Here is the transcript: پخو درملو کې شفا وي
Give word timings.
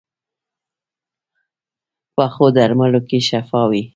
پخو 2.15 2.45
درملو 2.55 3.01
کې 3.07 3.19
شفا 3.29 3.61
وي 3.69 3.83